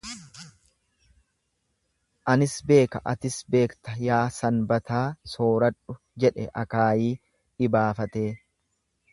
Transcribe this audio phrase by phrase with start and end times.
[2.33, 5.03] Anis beeka atis beektaa yaa Sanbataa
[5.35, 8.29] sooradhu jedhe akaayii dhibaafatee.